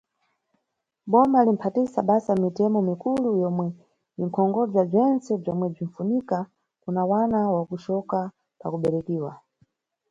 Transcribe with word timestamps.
Boma 1.11 1.39
limbaphatisa 1.45 1.99
basa 2.09 2.31
mitemo 2.43 2.79
mikulu 2.89 3.27
yomwe 3.41 3.67
inʼkonkhobza 4.21 4.81
bzentse 4.89 5.31
bzomwe 5.41 5.65
bzinʼfunika 5.73 6.37
kuna 6.81 7.01
mwana 7.09 7.37
wa 7.55 7.61
kucoka 7.69 8.19
pakuberekiwa. 8.59 9.31